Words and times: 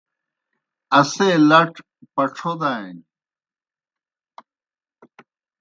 اسے 0.99 1.27
لڇ 1.49 1.73
پَڇَھو 2.13 2.51
دانیْ۔ 2.59 3.01